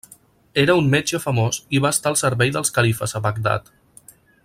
[0.61, 3.71] Era un metge famós i va estar al servei dels califes a Bagdad.